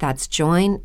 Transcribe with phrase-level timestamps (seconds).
[0.00, 0.80] That's joinmidi.com.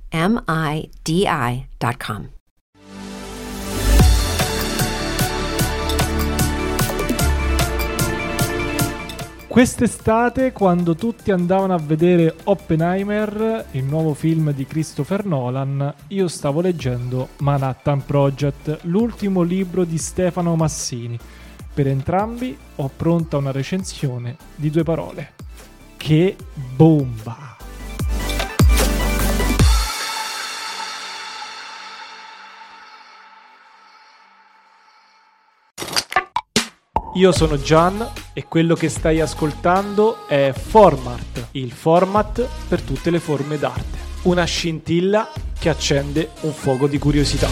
[9.47, 16.59] Quest'estate, quando tutti andavano a vedere Oppenheimer, il nuovo film di Christopher Nolan, io stavo
[16.59, 21.17] leggendo Manhattan Project, l'ultimo libro di Stefano Massini.
[21.73, 25.31] Per entrambi ho pronta una recensione di due parole.
[25.95, 26.35] Che
[26.75, 27.44] bomba!
[37.15, 43.19] Io sono Gian e quello che stai ascoltando è Format, il format per tutte le
[43.19, 43.99] forme d'arte.
[44.23, 47.47] Una scintilla che accende un fuoco di curiosità.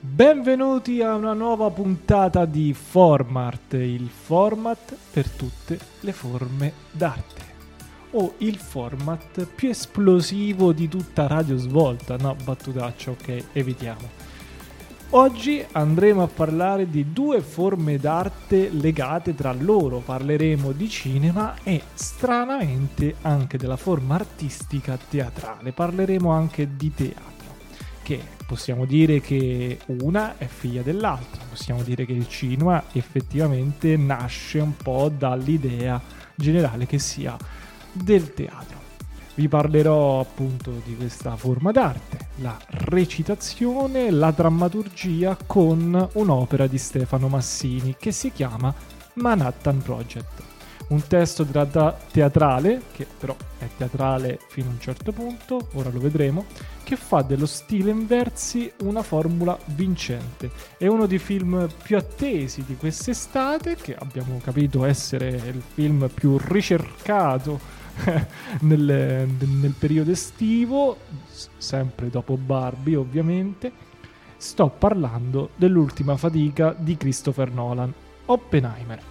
[0.00, 7.51] Benvenuti a una nuova puntata di Format, il format per tutte le forme d'arte
[8.12, 12.16] o il format più esplosivo di tutta Radio Svolta.
[12.16, 14.30] No, battutaccia, ok, evitiamo.
[15.14, 21.82] Oggi andremo a parlare di due forme d'arte legate tra loro, parleremo di cinema e
[21.92, 27.56] stranamente anche della forma artistica teatrale, parleremo anche di teatro,
[28.02, 34.60] che possiamo dire che una è figlia dell'altra, possiamo dire che il cinema effettivamente nasce
[34.60, 36.00] un po' dall'idea
[36.34, 37.36] generale che sia
[37.92, 38.80] del teatro.
[39.34, 47.28] Vi parlerò appunto di questa forma d'arte, la recitazione, la drammaturgia con un'opera di Stefano
[47.28, 48.74] Massini che si chiama
[49.14, 50.42] Manhattan Project.
[50.88, 56.00] Un testo tra- teatrale, che però è teatrale fino a un certo punto, ora lo
[56.00, 56.44] vedremo,
[56.82, 60.50] che fa dello stile in versi una formula vincente.
[60.76, 66.36] È uno dei film più attesi di quest'estate, che abbiamo capito essere il film più
[66.36, 67.80] ricercato
[68.60, 70.96] nel, nel periodo estivo,
[71.56, 73.72] sempre dopo Barbie ovviamente,
[74.36, 77.92] sto parlando dell'ultima fatica di Christopher Nolan,
[78.26, 79.10] Oppenheimer.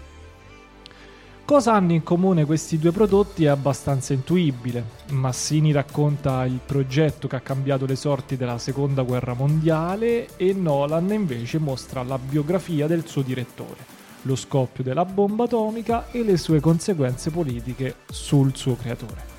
[1.43, 4.83] Cosa hanno in comune questi due prodotti è abbastanza intuibile.
[5.09, 11.11] Massini racconta il progetto che ha cambiato le sorti della seconda guerra mondiale e Nolan
[11.11, 16.59] invece mostra la biografia del suo direttore lo scoppio della bomba atomica e le sue
[16.59, 19.29] conseguenze politiche sul suo creatore.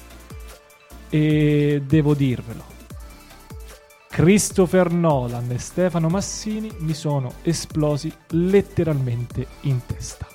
[1.09, 2.65] E devo dirvelo,
[4.09, 10.32] Christopher Nolan e Stefano Massini mi sono esplosi letteralmente in testa.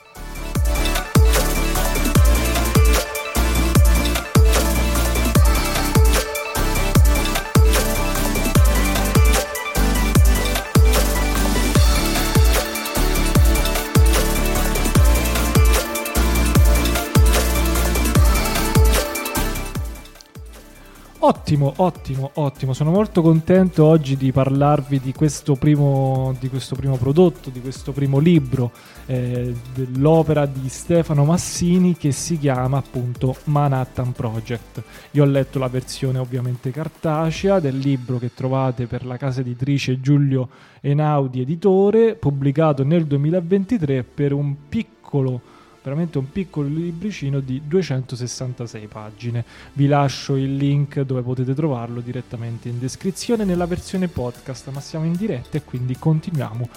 [21.27, 22.71] Ottimo, ottimo, ottimo.
[22.71, 27.91] Sono molto contento oggi di parlarvi di questo primo, di questo primo prodotto, di questo
[27.91, 28.71] primo libro
[29.07, 34.81] eh, dell'opera di Stefano Massini che si chiama appunto Manhattan Project.
[35.11, 39.99] Io ho letto la versione ovviamente cartacea del libro che trovate per la casa editrice
[39.99, 40.47] Giulio
[40.79, 45.41] Enaudi Editore, pubblicato nel 2023 per un piccolo
[45.87, 49.45] veramente un piccolo libricino di 266 pagine.
[49.73, 55.05] Vi lascio il link dove potete trovarlo direttamente in descrizione nella versione podcast, ma siamo
[55.05, 56.69] in diretta e quindi continuiamo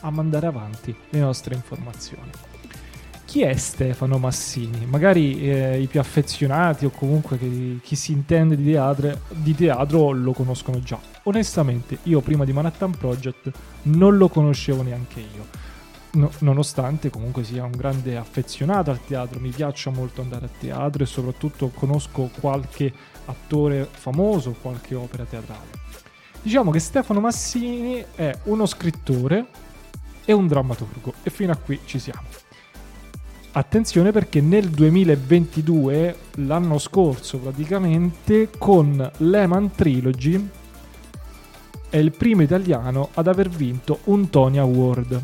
[0.00, 2.30] a mandare avanti le nostre informazioni.
[3.24, 4.84] Chi è Stefano Massini?
[4.86, 10.10] Magari eh, i più affezionati o comunque chi, chi si intende di teatro, di teatro
[10.10, 10.98] lo conoscono già.
[11.24, 13.50] Onestamente, io prima di Manhattan Project
[13.82, 15.65] non lo conoscevo neanche io
[16.16, 21.02] no, nonostante comunque sia un grande affezionato al teatro, mi piace molto andare a teatro
[21.02, 22.92] e soprattutto conosco qualche
[23.26, 25.84] attore famoso, qualche opera teatrale.
[26.42, 29.46] Diciamo che Stefano Massini è uno scrittore
[30.24, 32.26] e un drammaturgo e fino a qui ci siamo.
[33.52, 40.48] Attenzione perché nel 2022, l'anno scorso praticamente, con Lehman Trilogy
[41.88, 45.22] è il primo italiano ad aver vinto un Tony Award,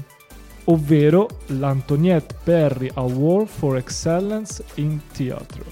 [0.65, 5.65] ovvero l'Antoniette Perry Award for Excellence in Theatre,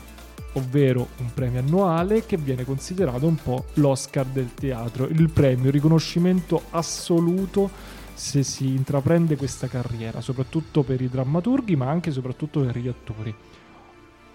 [0.54, 5.72] ovvero un premio annuale che viene considerato un po' l'Oscar del teatro, il premio, il
[5.72, 12.60] riconoscimento assoluto se si intraprende questa carriera, soprattutto per i drammaturghi, ma anche e soprattutto
[12.60, 13.34] per gli attori.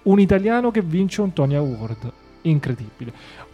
[0.04, 2.12] Un italiano che vince un Tony Award,
[2.44, 3.13] incredibile.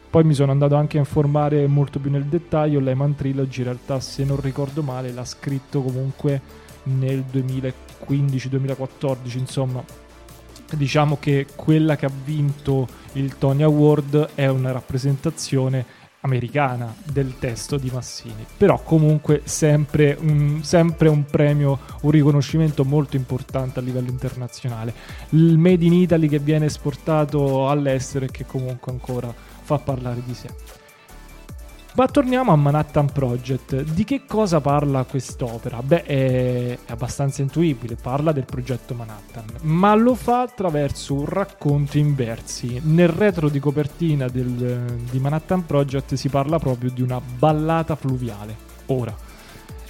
[0.10, 4.00] Poi mi sono andato anche a informare molto più nel dettaglio, Lehman Trilogy in realtà
[4.00, 6.42] se non ricordo male l'ha scritto comunque
[6.84, 9.84] nel 2015-2014, insomma
[10.76, 17.78] diciamo che quella che ha vinto il Tony Award è una rappresentazione americana del testo
[17.78, 24.10] di Massini, però comunque sempre un, sempre un premio, un riconoscimento molto importante a livello
[24.10, 24.94] internazionale.
[25.30, 29.34] Il Made in Italy che viene esportato all'estero e che comunque ancora
[29.64, 30.81] fa parlare di sé.
[31.94, 33.82] Ma torniamo a Manhattan Project.
[33.82, 35.84] Di che cosa parla quest'opera?
[35.84, 42.16] Beh, è, abbastanza intuibile, parla del progetto Manhattan, ma lo fa attraverso un racconto in
[42.16, 42.80] versi.
[42.86, 48.56] Nel retro di copertina del, di Manhattan Project si parla proprio di una ballata fluviale.
[48.86, 49.14] Ora,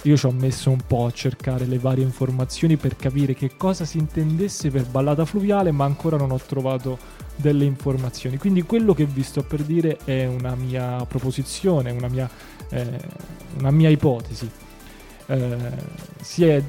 [0.02, 3.84] io ci ho messo un po' a cercare le varie informazioni per capire che cosa
[3.84, 6.98] si intendesse per ballata fluviale, ma ancora non ho trovato
[7.36, 8.36] delle informazioni.
[8.36, 12.28] Quindi quello che vi sto per dire è una mia proposizione, una mia,
[12.70, 12.98] eh,
[13.58, 14.50] una mia ipotesi.
[15.26, 15.56] Eh,
[16.38, 16.62] è,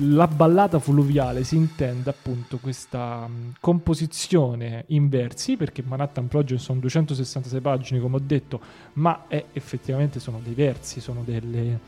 [0.00, 6.80] la ballata fluviale si intende appunto questa um, composizione in versi perché Manhattan Project sono
[6.80, 8.60] 266 pagine come ho detto
[8.94, 11.78] ma è, effettivamente sono dei versi sono delle,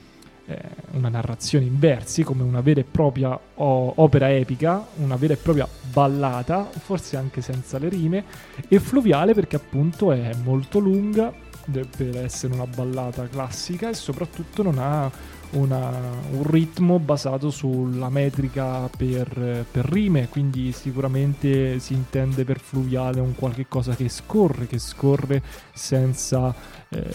[0.92, 5.68] una narrazione in versi come una vera e propria opera epica, una vera e propria
[5.92, 8.24] ballata, forse anche senza le rime,
[8.68, 11.32] e fluviale perché appunto è molto lunga
[11.68, 15.10] per essere una ballata classica e soprattutto non ha
[15.50, 15.90] una,
[16.30, 23.34] un ritmo basato sulla metrica per, per, rime, quindi sicuramente si intende per fluviale un
[23.34, 26.54] qualche cosa che scorre, che scorre senza
[26.88, 27.08] eh,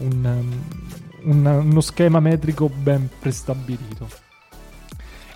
[0.00, 0.50] un,
[1.24, 4.08] un, uno schema metrico ben prestabilito.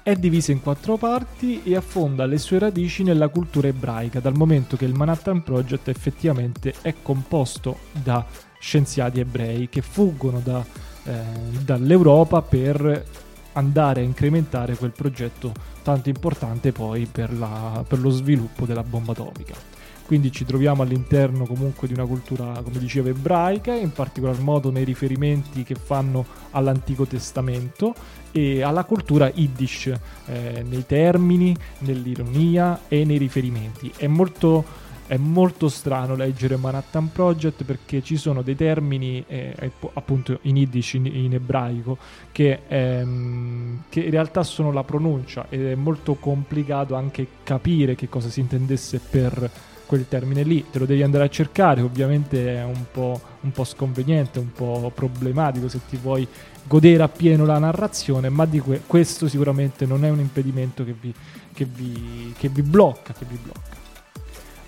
[0.03, 4.77] È divisa in quattro parti e affonda le sue radici nella cultura ebraica, dal momento
[4.77, 8.25] che il Manhattan Project effettivamente è composto da
[8.59, 10.65] scienziati ebrei che fuggono da,
[11.05, 11.21] eh,
[11.63, 13.05] dall'Europa per
[13.53, 15.53] andare a incrementare quel progetto
[15.83, 19.78] tanto importante poi per, la, per lo sviluppo della bomba atomica.
[20.09, 24.85] Quindi ci troviamo all'interno comunque di una cultura, come dicevo, ebraica, in particolar modo nei
[24.85, 27.95] riferimenti che fanno all'Antico Testamento
[28.33, 29.93] e alla cultura Yiddish,
[30.25, 33.93] eh, nei termini, nell'ironia e nei riferimenti.
[33.95, 34.65] È molto,
[35.07, 40.95] è molto strano leggere Manhattan Project perché ci sono dei termini, eh, appunto in Yiddish,
[40.95, 41.99] in, in ebraico,
[42.33, 48.09] che, ehm, che, in realtà sono la pronuncia ed è molto complicato anche capire che
[48.09, 49.51] cosa si intendesse per
[49.89, 53.65] quel termine lì, te lo devi andare a cercare, ovviamente è un po', un po',
[53.65, 56.29] sconveniente, un po' problematico se ti vuoi
[56.65, 61.13] godere appieno la narrazione, ma di que- questo sicuramente non è un impedimento che vi,
[61.55, 63.87] che vi, che vi blocca, che vi blocca.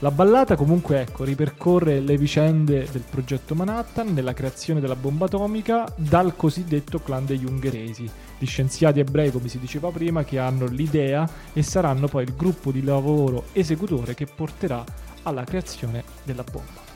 [0.02, 5.86] La ballata comunque ecco, ripercorre le vicende del progetto Manhattan nella creazione della bomba atomica
[5.94, 8.08] dal cosiddetto clan degli ungheresi,
[8.38, 12.72] di scienziati ebrei come si diceva prima che hanno l'idea e saranno poi il gruppo
[12.72, 14.82] di lavoro esecutore che porterà
[15.22, 16.88] alla creazione della bomba.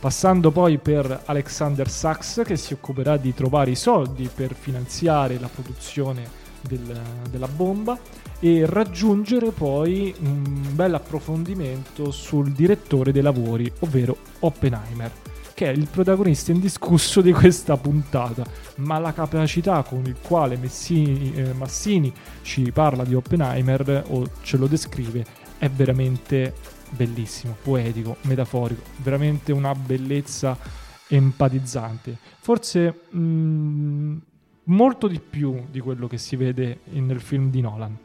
[0.00, 5.48] Passando poi per Alexander Sachs che si occuperà di trovare i soldi per finanziare la
[5.48, 7.98] produzione del, della bomba
[8.38, 15.10] e raggiungere poi un bel approfondimento sul direttore dei lavori, ovvero Oppenheimer,
[15.52, 21.34] che è il protagonista indiscusso di questa puntata, ma la capacità con il quale Messini,
[21.34, 26.54] eh, Massini ci parla di Oppenheimer o ce lo descrive è veramente
[26.90, 30.56] bellissimo, poetico, metaforico, veramente una bellezza
[31.08, 32.16] empatizzante.
[32.38, 34.16] Forse mh, mm,
[34.64, 37.96] molto di più di quello che si vede nel film di Nolan.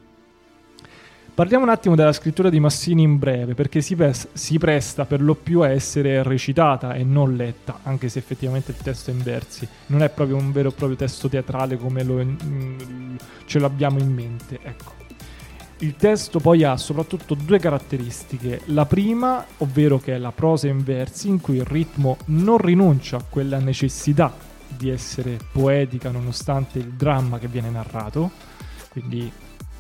[1.36, 5.20] Parliamo un attimo della scrittura di Massini in breve, perché si, pes- si, presta per
[5.20, 9.24] lo più a essere recitata e non letta, anche se effettivamente il testo è in
[9.24, 9.68] versi.
[9.88, 14.14] Non è proprio un vero e proprio testo teatrale come lo, mm, ce l'abbiamo in
[14.14, 14.60] mente.
[14.62, 15.03] Ecco.
[15.84, 18.62] Il testo poi ha soprattutto due caratteristiche.
[18.68, 23.18] La prima, ovvero che è la prosa in versi, in cui il ritmo non rinuncia
[23.18, 24.34] a quella necessità
[24.66, 28.32] di essere poetica nonostante il dramma che viene narrato.
[28.88, 29.30] Quindi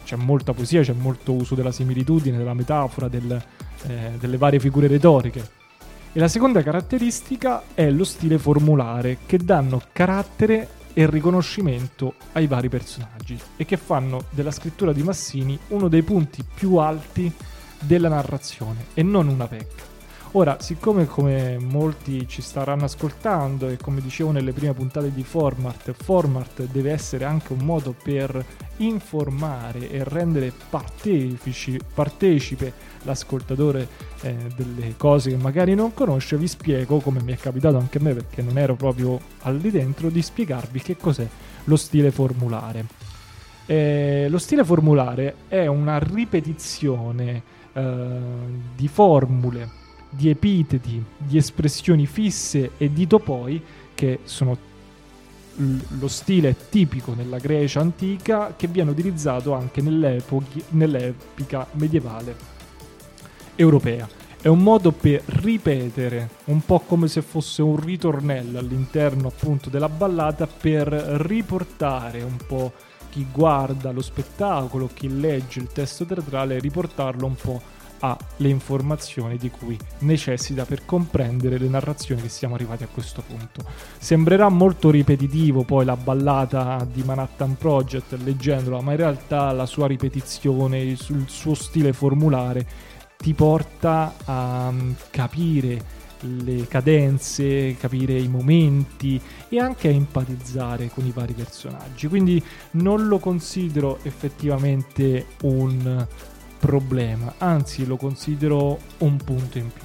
[0.03, 3.41] c'è molta poesia, c'è molto uso della similitudine, della metafora, del,
[3.83, 5.51] eh, delle varie figure retoriche.
[6.12, 12.69] E la seconda caratteristica è lo stile formulare, che danno carattere e riconoscimento ai vari
[12.69, 17.31] personaggi e che fanno della scrittura di Massini uno dei punti più alti
[17.79, 19.92] della narrazione e non una pecca.
[20.35, 25.91] Ora, siccome come molti ci staranno ascoltando e come dicevo nelle prime puntate di Format,
[25.91, 28.43] Format deve essere anche un modo per
[28.77, 30.51] informare e rendere
[31.93, 32.73] partecipe
[33.03, 33.87] l'ascoltatore
[34.21, 38.01] eh, delle cose che magari non conosce, vi spiego, come mi è capitato anche a
[38.01, 41.27] me perché non ero proprio al di dentro, di spiegarvi che cos'è
[41.65, 42.85] lo stile formulare.
[43.67, 48.19] Eh, lo stile formulare è una ripetizione eh,
[48.75, 49.81] di formule
[50.15, 53.62] di epiteti, di espressioni fisse e di topoi
[53.93, 54.72] che sono
[55.55, 62.36] lo stile tipico nella Grecia antica che viene utilizzato anche nell'epica medievale
[63.55, 64.10] europea.
[64.41, 69.88] È un modo per ripetere, un po' come se fosse un ritornello all'interno appunto della
[69.88, 72.74] ballata, per riportare un po'
[73.10, 77.62] chi guarda lo spettacolo, chi legge il testo teatrale, riportarlo un po'
[78.05, 83.24] ha le informazioni di cui necessita per comprendere le narrazioni che siamo arrivati a questo
[83.25, 83.63] punto.
[83.98, 89.88] Sembrerà molto ripetitivo poi la ballata di Manhattan Project leggendola, ma in realtà la sua
[89.88, 92.67] ripetizione, il suo stile formulare
[93.17, 96.01] ti porta a mm, capire
[96.43, 102.07] le cadenze, capire i momenti e anche a empatizzare con i vari personaggi.
[102.07, 106.05] Quindi non lo considero effettivamente un
[106.65, 109.84] problema, anzi lo considero un punto in più.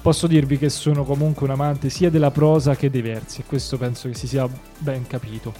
[0.00, 3.76] Posso dirvi che sono comunque un amante sia della prosa che dei versi, e questo
[3.76, 4.48] penso che si sia
[4.78, 5.52] ben capito,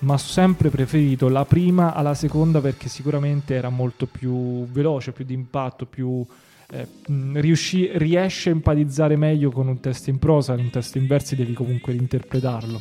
[0.00, 5.26] ma ho sempre preferito la prima alla seconda perché sicuramente era molto più veloce, più
[5.26, 6.24] d'impatto, più...
[6.70, 6.88] Eh,
[7.34, 11.52] riusci- riesce a empatizzare meglio con un testo in prosa, un testo in versi devi
[11.52, 12.80] comunque interpretarlo.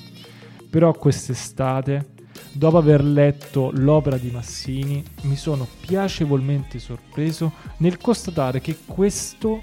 [0.70, 2.06] Però quest'estate
[2.54, 9.62] Dopo aver letto l'opera di Massini, mi sono piacevolmente sorpreso nel constatare che questo,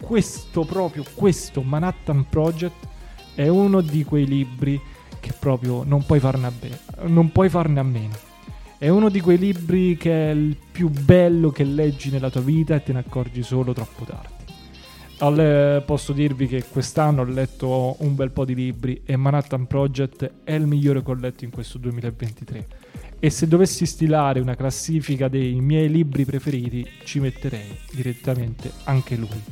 [0.00, 2.88] questo proprio, questo Manhattan Project
[3.34, 4.78] è uno di quei libri
[5.18, 8.14] che proprio non puoi farne a, be- non puoi farne a meno.
[8.76, 12.74] È uno di quei libri che è il più bello che leggi nella tua vita
[12.74, 14.43] e te ne accorgi solo troppo tardi.
[15.24, 20.30] All, posso dirvi che quest'anno ho letto un bel po' di libri e Manhattan Project
[20.44, 22.66] è il migliore che ho letto in questo 2023.
[23.20, 29.42] E se dovessi stilare una classifica dei miei libri preferiti, ci metterei direttamente anche lui.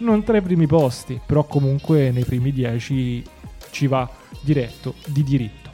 [0.00, 3.24] Non tra i primi posti, però comunque nei primi dieci
[3.70, 4.06] ci va
[4.42, 5.70] diretto di diritto.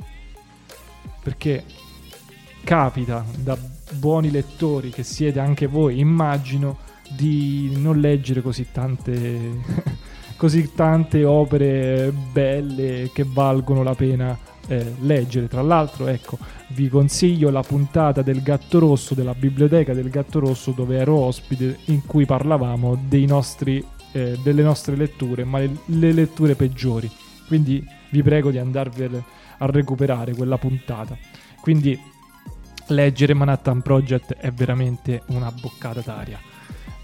[1.21, 1.65] Perché
[2.63, 3.59] capita da
[3.95, 9.61] buoni lettori che siete anche voi, immagino, di non leggere così tante,
[10.37, 14.39] così tante opere belle che valgono la pena
[14.69, 15.49] eh, leggere.
[15.49, 16.39] Tra l'altro, ecco,
[16.69, 21.79] vi consiglio la puntata del Gatto Rosso, della biblioteca del Gatto Rosso, dove ero ospite,
[21.87, 27.11] in cui parlavamo nostri, eh, delle nostre letture, ma le, le, letture peggiori.
[27.47, 29.05] Quindi vi prego di andarvi
[29.59, 31.17] a recuperare quella puntata.
[31.61, 31.99] Quindi
[32.89, 36.48] leggere Manhattan Project è veramente una boccata d'aria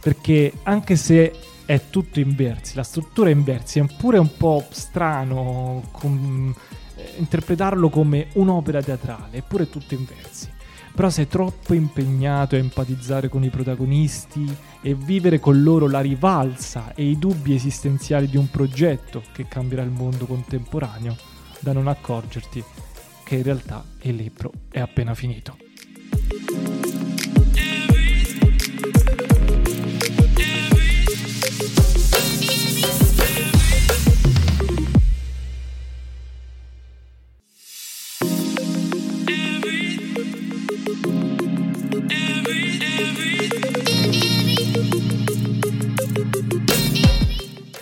[0.04, 1.32] perché anche se
[1.64, 6.54] è tutto in versi, la struttura è in versi, è pure un po' strano com-
[6.96, 10.50] eh, interpretarlo come un'opera teatrale, eppure è tutto in versi.
[10.94, 16.92] Però sei troppo impegnato a empatizzare con i protagonisti e vivere con loro la rivalsa
[16.94, 21.16] e i dubbi esistenziali di un progetto che cambierà il mondo contemporaneo,
[21.60, 22.62] da non accorgerti
[23.24, 25.56] che in realtà il libro è appena finito.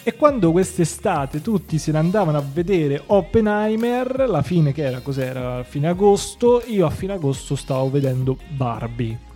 [0.04, 5.62] E quando quest'estate tutti se ne andavano a vedere Oppenheimer, la fine che era, cos'era?
[5.62, 9.30] Fine agosto, io a fine agosto stavo vedendo Barbie.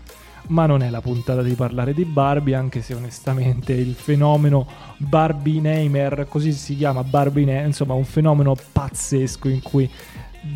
[0.49, 4.67] ma non è la puntata di parlare di Barbie, anche se onestamente il fenomeno
[4.99, 9.91] Barbie Neymer, così si chiama Barbie Neymer, insomma un fenomeno pazzesco in cui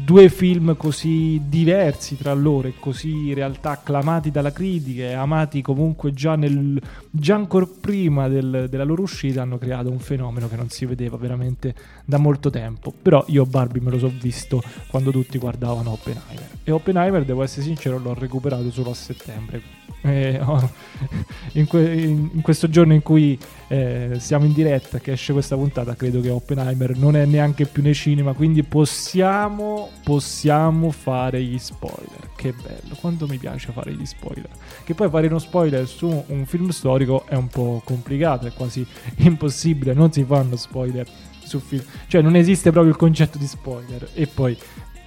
[0.05, 5.63] due film così diversi tra loro e così in realtà acclamati dalla critica e amati
[5.63, 6.81] comunque già, nel,
[7.11, 11.17] già ancora prima del, della loro uscita hanno creato un fenomeno che non si vedeva
[11.17, 11.75] veramente
[12.11, 16.71] da molto tempo però io Barbie me lo so visto quando tutti guardavano Oppenheimer e
[16.71, 20.71] Oppenheimer devo essere sincero l'ho recuperato solo a settembre eh, oh,
[21.53, 23.39] in, que- in, questo giorno in cui
[23.69, 27.83] eh, siamo in diretta, che esce questa puntata, credo che Oppenheimer non è neanche più
[27.83, 32.31] nei cinema, quindi possiamo, possiamo fare gli spoiler.
[32.35, 34.49] Che bello, quanto mi piace fare gli spoiler.
[34.85, 38.87] Che poi fare uno spoiler su un film storico è un po' complicato, è quasi
[39.19, 41.07] impossibile, non si fanno spoiler
[41.51, 41.85] su film.
[42.07, 44.11] Cioè non esiste proprio il concetto di spoiler.
[44.15, 44.57] E poi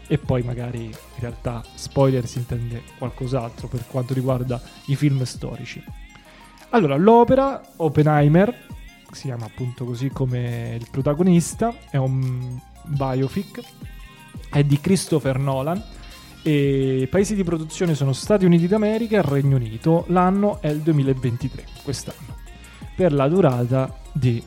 [0.07, 5.83] e poi magari in realtà spoiler si intende qualcos'altro per quanto riguarda i film storici.
[6.69, 8.65] Allora, l'opera Oppenheimer,
[9.11, 13.61] si chiama appunto così come il protagonista, è un biopic,
[14.49, 15.81] è di Christopher Nolan
[16.41, 20.81] e i paesi di produzione sono Stati Uniti d'America e Regno Unito, l'anno è il
[20.81, 22.35] 2023, quest'anno,
[22.95, 24.43] per la durata di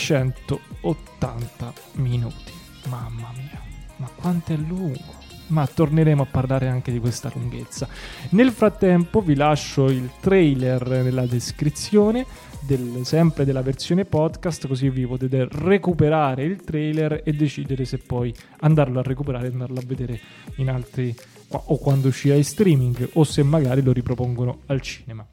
[0.00, 2.52] 180 minuti.
[2.88, 5.28] Mamma mia ma quanto è lungo!
[5.48, 7.88] Ma torneremo a parlare anche di questa lunghezza.
[8.30, 12.24] Nel frattempo vi lascio il trailer nella descrizione,
[12.60, 18.32] del, sempre della versione podcast, così vi potete recuperare il trailer e decidere se poi
[18.60, 20.20] andarlo a recuperare e andarlo a vedere
[20.56, 21.14] in altri
[21.48, 25.26] o quando uscirà in streaming o se magari lo ripropongono al cinema.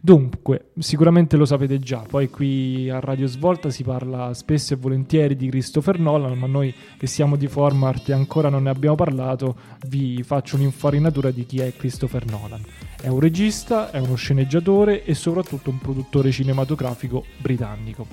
[0.00, 5.34] Dunque, sicuramente lo sapete già, poi qui a Radio Svolta si parla spesso e volentieri
[5.34, 9.56] di Christopher Nolan, ma noi che siamo di Formart e ancora non ne abbiamo parlato,
[9.88, 12.62] vi faccio un'infarinatura di chi è Christopher Nolan.
[13.00, 18.06] È un regista, è uno sceneggiatore e soprattutto un produttore cinematografico britannico.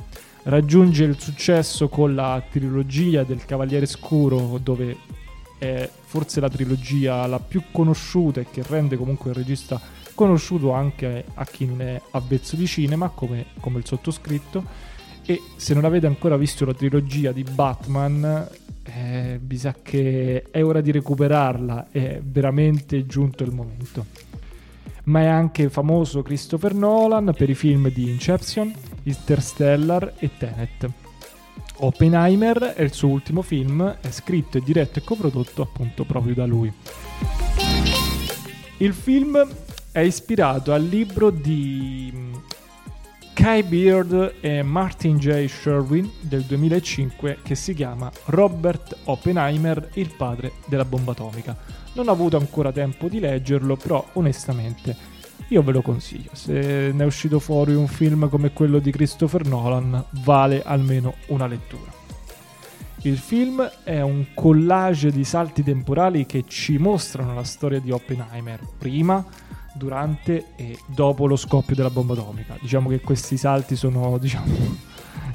[0.43, 4.97] Raggiunge il successo con la trilogia del Cavaliere Scuro, dove
[5.57, 9.79] è forse la trilogia la più conosciuta e che rende comunque il regista
[10.15, 14.93] conosciuto anche a chi non è avvezzo di cinema, come, come il sottoscritto.
[15.27, 18.47] E se non avete ancora visto la trilogia di Batman,
[18.83, 24.05] eh, mi sa che è ora di recuperarla, è veramente giunto il momento.
[25.05, 28.73] Ma è anche famoso Christopher Nolan per i film di Inception,
[29.03, 30.89] Interstellar e Tenet.
[31.77, 36.71] Oppenheimer è il suo ultimo film, è scritto, diretto e coprodotto appunto proprio da lui.
[38.77, 39.47] Il film
[39.95, 42.33] è ispirato al libro di mm,
[43.33, 45.45] Kai Beard e Martin J.
[45.45, 51.55] Sherwin del 2005 che si chiama Robert Oppenheimer, il padre della bomba atomica.
[51.93, 54.97] Non ho avuto ancora tempo di leggerlo, però onestamente
[55.47, 56.31] io ve lo consiglio.
[56.33, 61.47] Se ne è uscito fuori un film come quello di Christopher Nolan, vale almeno una
[61.47, 61.89] lettura.
[63.03, 68.59] Il film è un collage di salti temporali che ci mostrano la storia di Oppenheimer,
[68.77, 69.23] prima,
[69.75, 72.57] durante e dopo lo scoppio della bomba atomica.
[72.59, 74.53] Diciamo che questi salti sono, diciamo,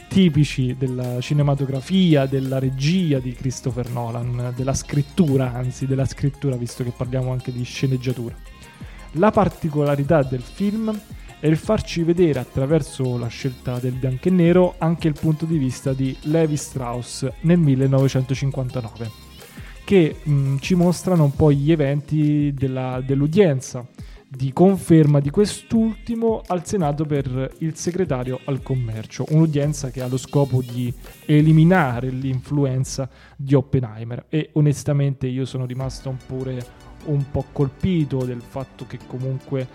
[0.09, 6.92] tipici della cinematografia, della regia di Christopher Nolan, della scrittura, anzi della scrittura, visto che
[6.96, 8.35] parliamo anche di sceneggiatura.
[9.12, 10.98] La particolarità del film
[11.38, 15.59] è il farci vedere attraverso la scelta del bianco e nero anche il punto di
[15.59, 19.11] vista di Levi Strauss nel 1959,
[19.85, 23.87] che mh, ci mostrano un po' gli eventi della, dell'udienza
[24.33, 30.16] di conferma di quest'ultimo al Senato per il segretario al commercio, un'udienza che ha lo
[30.16, 30.95] scopo di
[31.27, 34.27] eliminare l'influenza di Oppenheimer.
[34.29, 36.64] E onestamente io sono rimasto pure
[37.07, 39.66] un po' colpito del fatto che comunque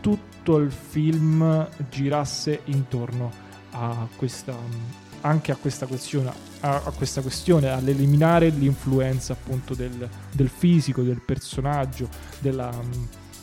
[0.00, 3.30] tutto il film girasse intorno
[3.70, 11.02] a questa anche a questa questione, a questa questione all'eliminare l'influenza appunto del, del fisico,
[11.02, 12.08] del personaggio,
[12.40, 12.72] della,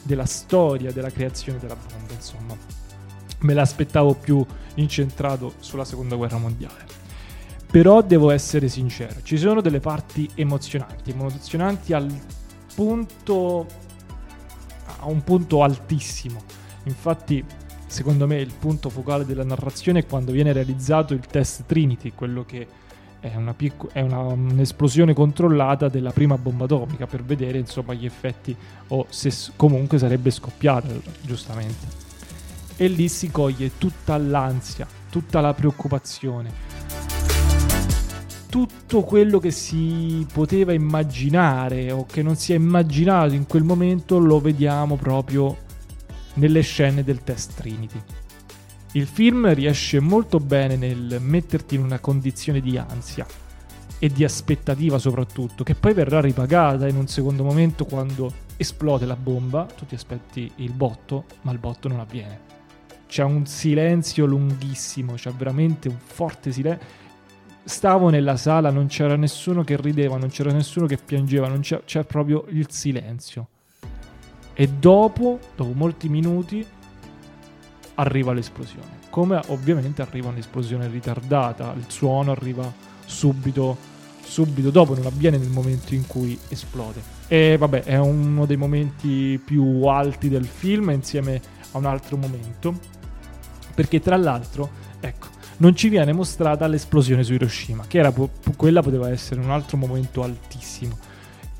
[0.03, 2.55] della storia della creazione della bomba, insomma.
[3.41, 6.85] Me l'aspettavo più incentrato sulla seconda guerra mondiale.
[7.71, 12.11] Però devo essere sincero, ci sono delle parti emozionanti, emozionanti al
[12.73, 13.67] punto
[14.99, 16.41] a un punto altissimo.
[16.83, 17.43] Infatti,
[17.85, 22.43] secondo me il punto focale della narrazione è quando viene realizzato il test Trinity, quello
[22.43, 22.67] che
[23.19, 28.05] è, una picco- è una, un'esplosione controllata della prima bomba atomica per vedere insomma gli
[28.05, 28.55] effetti
[28.87, 30.87] o se comunque sarebbe scoppiata
[31.21, 32.07] giustamente
[32.77, 36.67] e lì si coglie tutta l'ansia tutta la preoccupazione
[38.49, 44.17] tutto quello che si poteva immaginare o che non si è immaginato in quel momento
[44.17, 45.67] lo vediamo proprio
[46.35, 48.01] nelle scene del test Trinity.
[48.93, 53.25] Il film riesce molto bene nel metterti in una condizione di ansia
[53.99, 59.15] e di aspettativa soprattutto, che poi verrà ripagata in un secondo momento quando esplode la
[59.15, 62.39] bomba, tu ti aspetti il botto, ma il botto non avviene.
[63.05, 66.87] C'è un silenzio lunghissimo, c'è veramente un forte silenzio.
[67.63, 71.83] Stavo nella sala, non c'era nessuno che rideva, non c'era nessuno che piangeva, non c'era,
[71.85, 73.47] c'era proprio il silenzio.
[74.53, 76.65] E dopo, dopo molti minuti,
[77.99, 78.97] arriva l'esplosione.
[79.09, 82.71] Come ovviamente arriva un'esplosione ritardata, il suono arriva
[83.05, 83.77] subito,
[84.23, 87.01] subito dopo, non avviene nel momento in cui esplode.
[87.27, 92.73] E vabbè, è uno dei momenti più alti del film insieme a un altro momento,
[93.75, 98.13] perché tra l'altro, ecco, non ci viene mostrata l'esplosione su Hiroshima, che era
[98.55, 100.97] quella poteva essere un altro momento altissimo.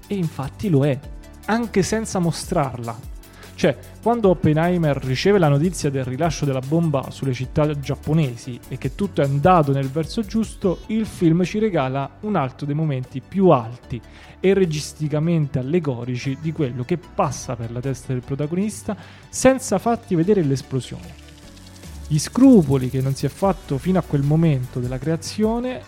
[0.08, 0.98] E infatti lo è,
[1.46, 3.18] anche senza mostrarla.
[3.60, 8.96] Cioè, quando Oppenheimer riceve la notizia del rilascio della bomba sulle città giapponesi e che
[8.96, 13.50] tutto è andato nel verso giusto, il film ci regala un altro dei momenti più
[13.50, 14.00] alti
[14.40, 18.96] e registicamente allegorici di quello che passa per la testa del protagonista
[19.28, 21.14] senza farti vedere l'esplosione.
[22.08, 25.82] Gli scrupoli che non si è fatto fino a quel momento della creazione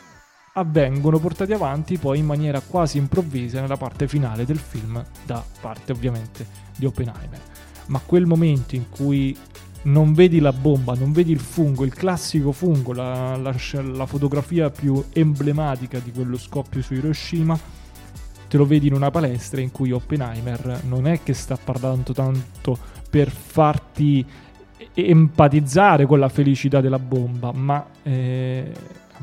[0.56, 5.94] avvengono portati avanti poi in maniera quasi improvvisa nella parte finale del film da parte
[5.94, 7.51] ovviamente di Oppenheimer
[7.88, 9.36] ma quel momento in cui
[9.84, 14.70] non vedi la bomba, non vedi il fungo, il classico fungo, la, la, la, fotografia
[14.70, 17.60] più emblematica di quello scoppio su Hiroshima,
[18.48, 22.78] te lo vedi in una palestra in cui Oppenheimer non è che sta parlando tanto
[23.10, 24.24] per farti
[24.94, 28.72] empatizzare con la felicità della bomba, ma eh,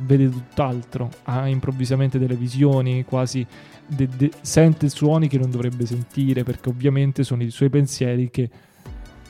[0.01, 3.47] vede tutt'altro, ha improvvisamente delle visioni quasi
[3.87, 8.49] de- de- sente suoni che non dovrebbe sentire perché ovviamente sono i suoi pensieri che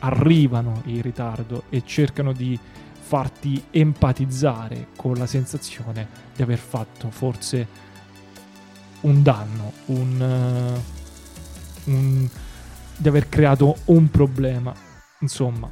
[0.01, 2.59] arrivano in ritardo e cercano di
[3.09, 7.87] farti empatizzare con la sensazione di aver fatto forse
[9.01, 10.81] un danno, un,
[11.85, 12.29] uh, un,
[12.97, 14.75] di aver creato un problema,
[15.21, 15.71] insomma,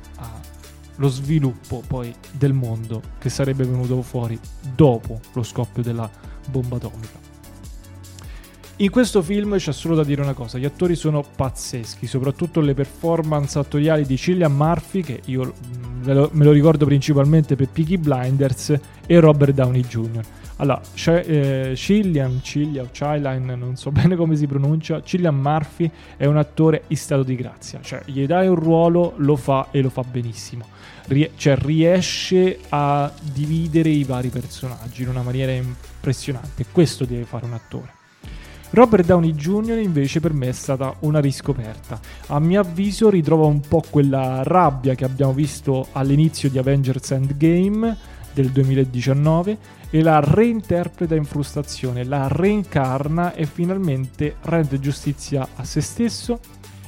[0.97, 4.39] lo sviluppo poi del mondo che sarebbe venuto fuori
[4.75, 6.11] dopo lo scoppio della
[6.49, 7.25] bomba atomica.
[8.79, 12.75] In questo film c'è solo da dire una cosa, gli attori sono pazzeschi, soprattutto le
[12.75, 18.79] performance attoriali di Cillian Murphy, che io mm, me lo ricordo principalmente per Peaky Blinders,
[19.07, 20.21] e Robert Downey Jr.
[20.57, 26.39] Allora, eh, Cillian, Cillian o non so bene come si pronuncia, Cillian Murphy è un
[26.39, 30.03] attore in stato di grazia, cioè gli dai un ruolo, lo fa e lo fa
[30.03, 30.65] benissimo.
[31.09, 37.45] Rie- cioè riesce a dividere i vari personaggi in una maniera impressionante, questo deve fare
[37.45, 37.95] un attore.
[38.71, 39.79] Robert Downey Jr.
[39.79, 42.01] invece per me è stata una riscoperta.
[42.27, 47.97] A mio avviso ritrova un po' quella rabbia che abbiamo visto all'inizio di Avengers Endgame
[48.37, 55.81] del 2019 e la reinterpreta in frustrazione, la reincarna e finalmente rende giustizia a se
[55.81, 56.39] stesso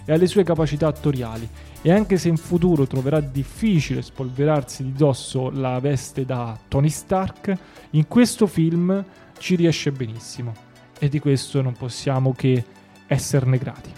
[0.04, 1.48] e alle sue capacità attoriali.
[1.80, 7.56] E anche se in futuro troverà difficile spolverarsi di dosso la veste da Tony Stark,
[7.90, 9.02] in questo film
[9.38, 10.52] ci riesce benissimo
[10.98, 12.62] e di questo non possiamo che
[13.06, 13.90] esserne grati.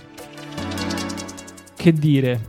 [1.75, 2.41] Che dire,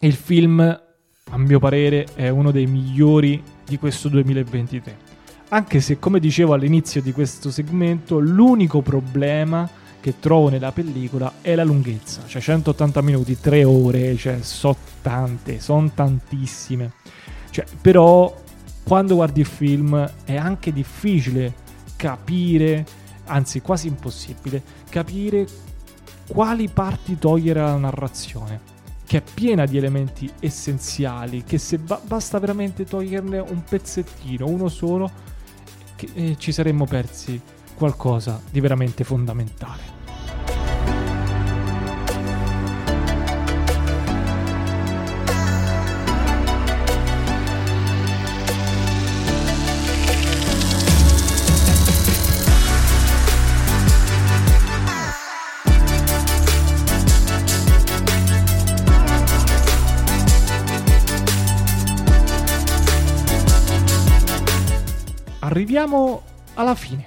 [0.00, 5.14] il film, a mio parere, è uno dei migliori di questo 2023.
[5.48, 9.68] Anche se, come dicevo all'inizio di questo segmento, l'unico problema
[10.00, 15.60] che trovo nella pellicola è la lunghezza, cioè 180 minuti, 3 ore, cioè so tante,
[15.60, 16.92] sono tantissime.
[17.50, 18.34] Cioè, però
[18.84, 21.52] quando guardi il film è anche difficile
[21.96, 22.86] capire
[23.24, 25.46] anzi quasi impossibile, capire
[26.28, 28.60] quali parti togliere alla narrazione,
[29.06, 34.68] che è piena di elementi essenziali, che se ba- basta veramente toglierne un pezzettino, uno
[34.68, 35.10] solo,
[35.94, 37.40] che, eh, ci saremmo persi
[37.76, 39.95] qualcosa di veramente fondamentale.
[65.56, 66.20] Arriviamo
[66.52, 67.02] alla fine.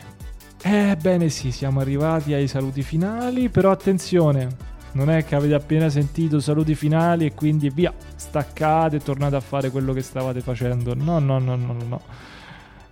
[0.60, 4.48] Ebbene sì, siamo arrivati ai saluti finali, però attenzione,
[4.94, 9.40] non è che avete appena sentito saluti finali e quindi via, staccate e tornate a
[9.40, 10.96] fare quello che stavate facendo.
[10.96, 12.02] No, no, no, no, no.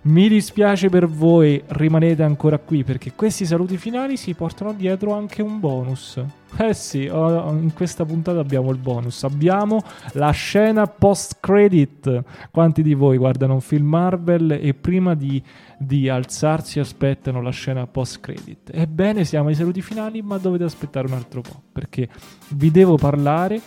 [0.02, 5.42] Mi dispiace per voi, rimanete ancora qui perché questi saluti finali si portano dietro anche
[5.42, 6.22] un bonus.
[6.56, 9.22] Eh sì, in questa puntata abbiamo il bonus.
[9.22, 9.80] Abbiamo
[10.12, 12.24] la scena post-credit.
[12.50, 15.42] Quanti di voi guardano un film Marvel e prima di,
[15.78, 18.70] di alzarsi aspettano la scena post-credit?
[18.72, 22.08] Ebbene, siamo ai saluti finali, ma dovete aspettare un altro po', perché
[22.48, 23.60] vi devo parlare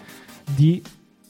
[0.54, 0.82] di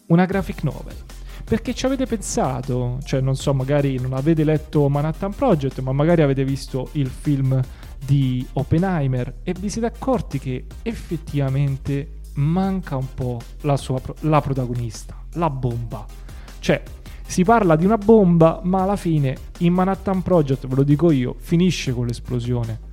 [0.07, 0.95] una graphic novel.
[1.43, 2.97] Perché ci avete pensato?
[3.03, 7.59] Cioè, non so, magari non avete letto Manhattan Project, ma magari avete visto il film
[8.05, 15.15] di Oppenheimer e vi siete accorti che effettivamente manca un po' la, sua, la protagonista,
[15.33, 16.05] la bomba.
[16.59, 16.81] Cioè,
[17.25, 21.35] si parla di una bomba, ma alla fine in Manhattan Project, ve lo dico io,
[21.37, 22.89] finisce con l'esplosione.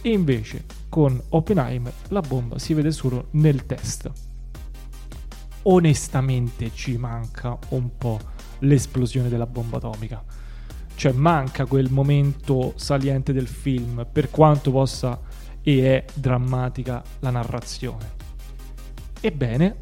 [0.00, 4.10] E invece con Oppenheimer la bomba si vede solo nel test.
[5.62, 8.20] Onestamente ci manca un po'
[8.60, 10.22] l'esplosione della bomba atomica
[10.94, 15.20] cioè manca quel momento saliente del film, per quanto possa
[15.62, 18.12] e è drammatica la narrazione.
[19.20, 19.76] Ebbene,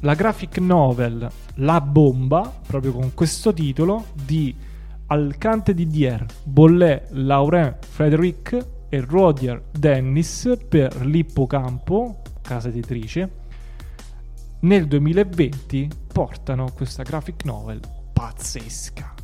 [0.00, 4.54] la graphic novel La bomba, proprio con questo titolo, di
[5.06, 13.46] Alcante Didier, Bollet, Laurent Frederic e Rodier Dennis per l'Ippocampo, casa editrice,
[14.60, 17.80] nel 2020 portano questa graphic novel
[18.12, 19.17] pazzesca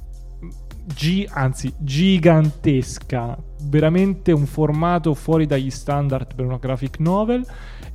[0.86, 7.46] G, anzi gigantesca, veramente un formato fuori dagli standard per una graphic novel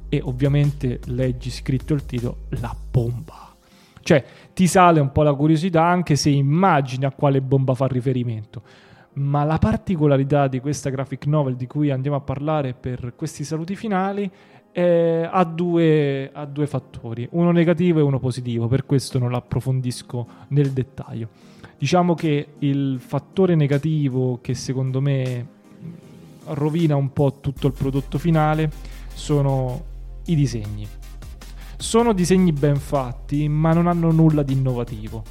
[0.09, 3.55] e ovviamente leggi scritto il titolo La bomba.
[4.01, 8.63] Cioè ti sale un po' la curiosità anche se immagini a quale bomba fa riferimento.
[9.13, 13.75] Ma la particolarità di questa graphic novel di cui andiamo a parlare per questi saluti
[13.75, 14.29] finali
[14.71, 20.27] eh, ha, due, ha due fattori, uno negativo e uno positivo, per questo non l'approfondisco
[20.49, 21.29] nel dettaglio.
[21.79, 25.47] Diciamo che il fattore negativo che secondo me
[26.47, 28.69] rovina un po' tutto il prodotto finale
[29.13, 29.85] sono
[30.25, 30.85] i disegni.
[31.77, 35.23] Sono disegni ben fatti, ma non hanno nulla di innovativo.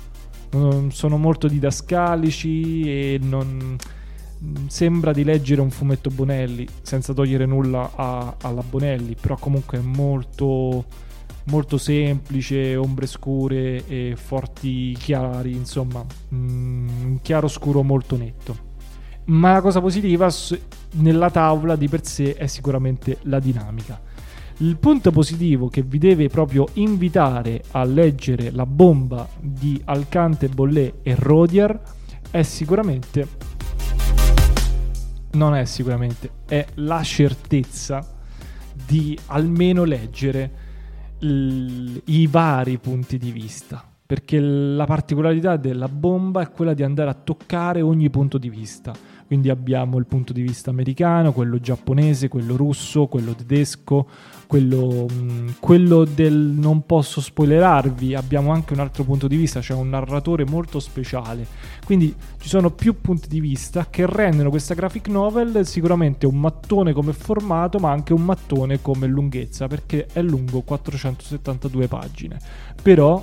[0.89, 3.77] Sono molto didascalici e non
[4.69, 9.83] sembra di leggere un fumetto Bonelli, senza togliere nulla a, alla Bonelli, però comunque è
[9.83, 10.87] molto
[11.49, 18.67] molto semplice, ombre scure e forti chiari, insomma, mm, un chiaro scuro molto netto.
[19.27, 20.29] Ma la cosa positiva
[20.93, 24.01] nella tavola di per sé è sicuramente la dinamica.
[24.59, 30.95] Il punto positivo che vi deve proprio invitare a leggere la bomba di Alcante, Bollé
[31.03, 31.81] e Rodier
[32.31, 33.47] è sicuramente
[35.33, 38.05] non è sicuramente, è la certezza
[38.73, 40.67] di almeno leggere
[41.20, 43.85] l- i vari punti di vista.
[44.09, 48.94] Perché la particolarità della bomba è quella di andare a toccare ogni punto di vista.
[49.26, 54.09] Quindi abbiamo il punto di vista americano, quello giapponese, quello russo, quello tedesco,
[54.49, 58.15] quello, mm, quello del non posso spoilerarvi.
[58.15, 61.47] Abbiamo anche un altro punto di vista, cioè un narratore molto speciale.
[61.85, 66.95] Quindi ci sono più punti di vista che rendono questa graphic novel sicuramente un mattone
[66.95, 72.39] come formato, ma anche un mattone come lunghezza, perché è lungo 472 pagine.
[72.83, 73.23] Però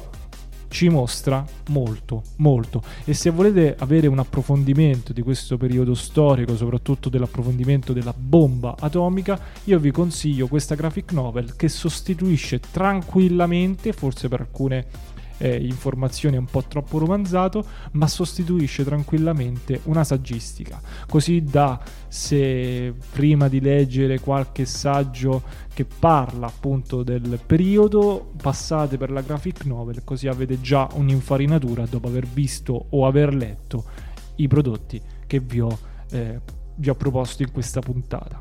[0.68, 2.84] ci mostra molto, molto.
[3.04, 9.40] E se volete avere un approfondimento di questo periodo storico, soprattutto dell'approfondimento della bomba atomica,
[9.66, 16.46] io vi consiglio questa graphic novel che sostituisce tranquillamente, forse per alcune eh, informazioni un
[16.46, 24.66] po' troppo romanzato, ma sostituisce tranquillamente una saggistica, così da se prima di leggere qualche
[24.66, 25.44] saggio
[25.74, 32.08] che parla appunto del periodo, passate per la graphic novel, così avete già un'infarinatura dopo
[32.08, 33.84] aver visto o aver letto
[34.36, 35.78] i prodotti che vi ho,
[36.12, 36.40] eh,
[36.76, 38.38] vi ho proposto in questa puntata.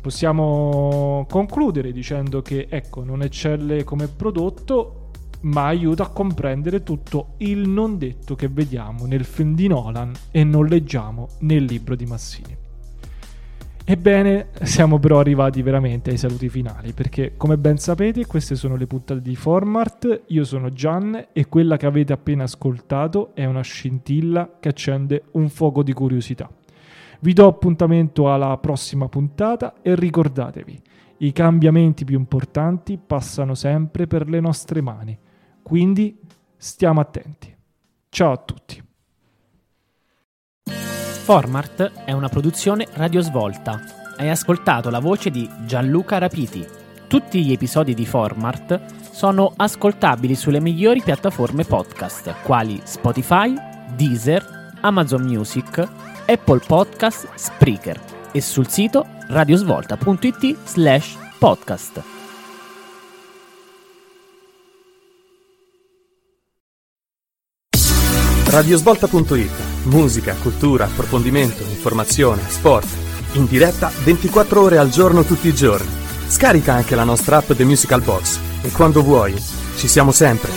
[0.00, 5.03] Possiamo concludere dicendo che ecco non eccelle come prodotto
[5.44, 10.44] ma aiuta a comprendere tutto il non detto che vediamo nel film di Nolan e
[10.44, 12.56] non leggiamo nel libro di Massini.
[13.86, 18.86] Ebbene, siamo però arrivati veramente ai saluti finali, perché come ben sapete queste sono le
[18.86, 24.56] puntate di Formart, io sono Gian e quella che avete appena ascoltato è una scintilla
[24.58, 26.48] che accende un fuoco di curiosità.
[27.20, 30.80] Vi do appuntamento alla prossima puntata e ricordatevi,
[31.18, 35.18] i cambiamenti più importanti passano sempre per le nostre mani
[35.64, 36.16] quindi
[36.56, 37.52] stiamo attenti.
[38.10, 38.82] Ciao a tutti.
[41.24, 43.80] Formart è una produzione radiosvolta.
[44.16, 46.64] Hai ascoltato la voce di Gianluca Rapiti.
[47.08, 53.54] Tutti gli episodi di Formart sono ascoltabili sulle migliori piattaforme podcast, quali Spotify,
[53.96, 55.78] Deezer, Amazon Music,
[56.26, 57.98] Apple Podcast, Spreaker
[58.30, 62.13] e sul sito radiosvolta.it slash podcast.
[68.54, 69.50] Radiosvolta.it.
[69.86, 72.86] Musica, cultura, approfondimento, informazione, sport.
[73.32, 75.90] In diretta 24 ore al giorno tutti i giorni.
[76.28, 79.34] Scarica anche la nostra app The Musical Box e quando vuoi,
[79.76, 80.52] ci siamo sempre.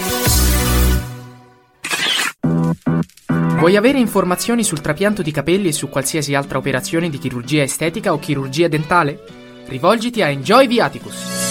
[3.57, 8.13] Vuoi avere informazioni sul trapianto di capelli e su qualsiasi altra operazione di chirurgia estetica
[8.13, 9.23] o chirurgia dentale?
[9.65, 11.46] Rivolgiti a Enjoy Viaticus.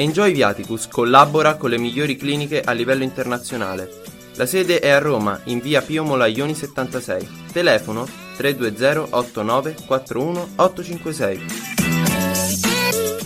[0.00, 4.00] Enjoy Viaticus collabora con le migliori cliniche a livello internazionale.
[4.36, 7.28] La sede è a Roma, in via Pio Molaioni 76.
[7.52, 8.08] Telefono
[8.38, 11.40] 320 89 41 856.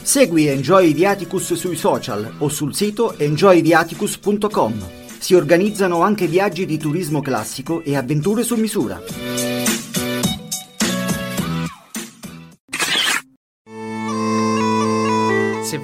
[0.03, 4.75] Segui Enjoy Viaticus sui social o sul sito enjoyviaticus.com.
[5.17, 9.01] Si organizzano anche viaggi di turismo classico e avventure su misura.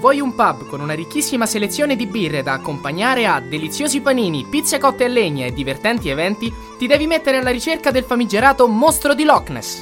[0.01, 4.79] Vuoi un pub con una ricchissima selezione di birre da accompagnare a deliziosi panini, pizze
[4.79, 9.25] cotte a legna e divertenti eventi, ti devi mettere alla ricerca del famigerato mostro di
[9.25, 9.81] Loch Ness.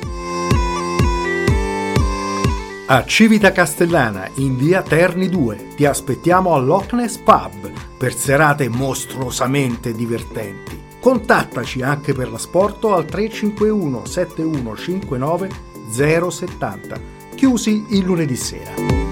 [2.87, 8.69] A Civita Castellana, in via Terni 2, ti aspettiamo al Loch Ness Pub per serate
[8.69, 10.87] mostruosamente divertenti.
[10.99, 15.49] Contattaci anche per l'asporto al 351 7159
[15.91, 17.01] 070,
[17.37, 19.08] chiusi il lunedì sera.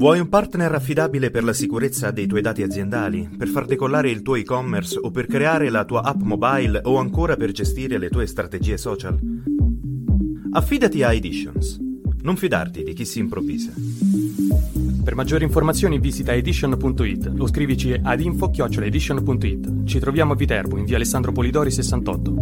[0.00, 4.22] Vuoi un partner affidabile per la sicurezza dei tuoi dati aziendali, per far decollare il
[4.22, 8.26] tuo e-commerce o per creare la tua app mobile o ancora per gestire le tue
[8.26, 9.18] strategie social?
[10.52, 11.78] Affidati a Editions.
[12.22, 13.72] Non fidarti di chi si improvvisa.
[15.04, 19.84] Per maggiori informazioni visita edition.it o scrivici ad info-edition.it.
[19.84, 22.34] Ci troviamo a Viterbo, in via Alessandro Polidori 68.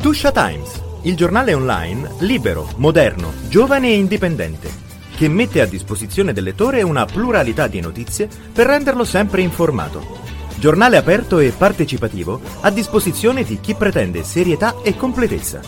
[0.00, 4.81] Tuscia Times, il giornale online libero, moderno, giovane e indipendente
[5.14, 10.20] che mette a disposizione del lettore una pluralità di notizie per renderlo sempre informato.
[10.58, 15.60] Giornale aperto e partecipativo a disposizione di chi pretende serietà e completezza.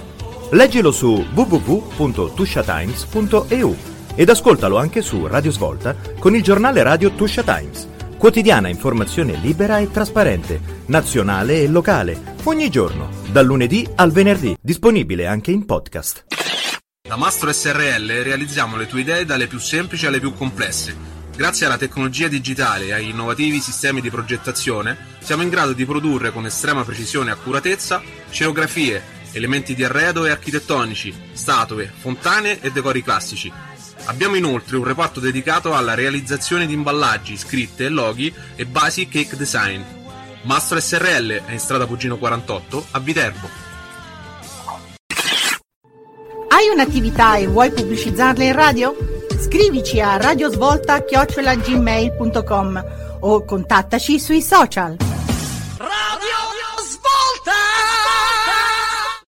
[0.51, 3.77] Leggilo su www.tushatimes.eu
[4.15, 7.89] ed ascoltalo anche su Radio Svolta con il giornale radio Tuscia Times.
[8.17, 15.27] Quotidiana informazione libera e trasparente, nazionale e locale, ogni giorno, dal lunedì al venerdì, disponibile
[15.27, 16.44] anche in podcast.
[17.14, 20.96] Da Mastro SRL realizziamo le tue idee dalle più semplici alle più complesse.
[21.37, 26.33] Grazie alla tecnologia digitale e ai innovativi sistemi di progettazione, siamo in grado di produrre
[26.33, 29.00] con estrema precisione e accuratezza scenografie,
[29.31, 33.53] elementi di arredo e architettonici, statue, fontane e decori classici.
[34.07, 39.81] Abbiamo inoltre un reparto dedicato alla realizzazione di imballaggi, scritte, loghi e basi cake design.
[40.42, 43.63] Mastro SRL è in strada Pugino 48 a Viterbo.
[46.55, 48.95] Hai un'attività e vuoi pubblicizzarla in radio?
[49.40, 52.85] Scrivici a radiosvolta-gmail.com
[53.23, 55.13] o contattaci sui social.